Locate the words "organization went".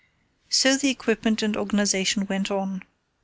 1.55-2.49